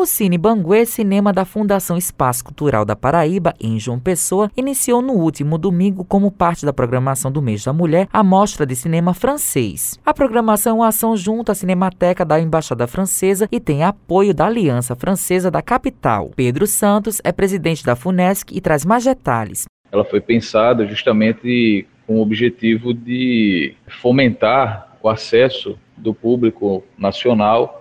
[0.00, 5.14] O Cine Banguê, cinema da Fundação Espaço Cultural da Paraíba, em João Pessoa, iniciou no
[5.14, 9.98] último domingo, como parte da programação do mês da mulher, a mostra de cinema francês.
[10.06, 14.46] A programação é uma ação junto à Cinemateca da Embaixada Francesa e tem apoio da
[14.46, 16.30] Aliança Francesa da capital.
[16.36, 19.64] Pedro Santos é presidente da FUNESC e traz mais detalhes.
[19.90, 27.78] Ela foi pensada justamente com o objetivo de fomentar o acesso do público nacional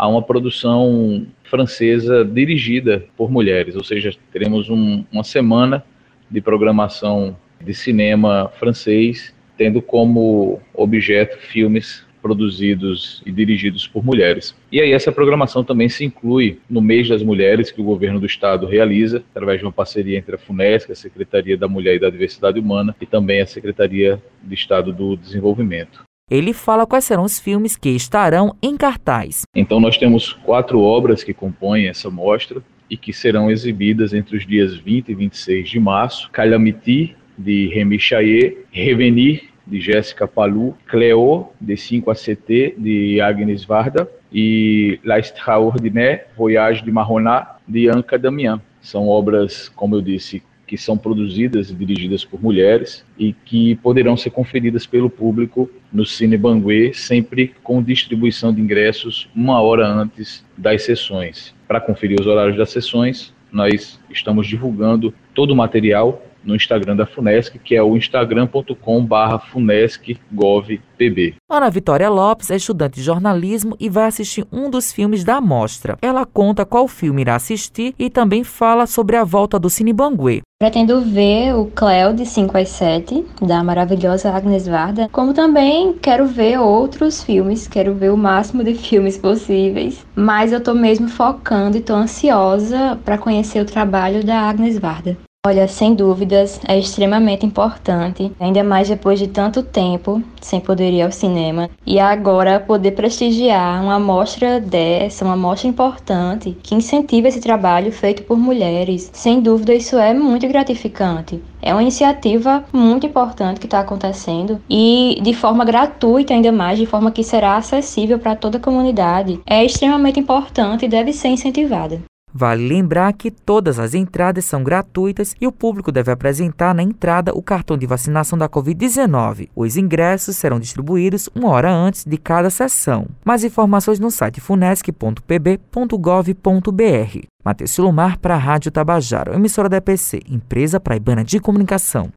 [0.00, 5.84] a uma produção francesa dirigida por mulheres, ou seja, teremos um, uma semana
[6.30, 14.56] de programação de cinema francês, tendo como objeto filmes produzidos e dirigidos por mulheres.
[14.72, 18.24] E aí essa programação também se inclui no mês das mulheres que o governo do
[18.24, 22.08] estado realiza através de uma parceria entre a FUNESC, a Secretaria da Mulher e da
[22.08, 26.09] Diversidade Humana e também a Secretaria de Estado do Desenvolvimento.
[26.30, 29.42] Ele fala quais serão os filmes que estarão em cartaz.
[29.52, 34.46] Então, nós temos quatro obras que compõem essa mostra e que serão exibidas entre os
[34.46, 41.48] dias 20 e 26 de março: Calamity, de Remy Chaillet, Revenir, de Jéssica Palou, Cleo,
[41.60, 48.16] de 5 a CT, de Agnes Varda, e La Extraordinaire Voyage de Marronat, de Anca
[48.16, 48.62] Damian.
[48.80, 54.16] São obras, como eu disse, que são produzidas e dirigidas por mulheres e que poderão
[54.16, 60.44] ser conferidas pelo público no Cine Banguê, sempre com distribuição de ingressos uma hora antes
[60.56, 61.52] das sessões.
[61.66, 67.06] Para conferir os horários das sessões, nós estamos divulgando todo o material no Instagram da
[67.06, 71.34] Funesc, que é o instagram.com.br funescgovpb.
[71.48, 75.96] Ana Vitória Lopes é estudante de jornalismo e vai assistir um dos filmes da amostra.
[76.02, 80.40] Ela conta qual filme irá assistir e também fala sobre a volta do Cine Banguê.
[80.60, 86.26] Pretendo ver o Cleo de 5 às 7, da maravilhosa Agnes Varda, como também quero
[86.26, 91.78] ver outros filmes, quero ver o máximo de filmes possíveis, mas eu tô mesmo focando
[91.78, 95.16] e tô ansiosa para conhecer o trabalho da Agnes Varda.
[95.46, 101.00] Olha, sem dúvidas, é extremamente importante, ainda mais depois de tanto tempo sem poder ir
[101.00, 101.70] ao cinema.
[101.86, 108.22] E agora poder prestigiar uma mostra dessa, uma mostra importante, que incentiva esse trabalho feito
[108.24, 109.10] por mulheres.
[109.14, 111.42] Sem dúvida, isso é muito gratificante.
[111.62, 116.84] É uma iniciativa muito importante que está acontecendo e de forma gratuita, ainda mais, de
[116.84, 119.40] forma que será acessível para toda a comunidade.
[119.46, 122.09] É extremamente importante e deve ser incentivada.
[122.40, 127.34] Vale lembrar que todas as entradas são gratuitas e o público deve apresentar na entrada
[127.34, 129.50] o cartão de vacinação da Covid-19.
[129.54, 133.06] Os ingressos serão distribuídos uma hora antes de cada sessão.
[133.22, 137.26] Mais informações no site funesc.pb.gov.br.
[137.44, 142.10] Matheus Silomar para a Rádio Tabajaro, emissora da EPC, empresa praibana de comunicação.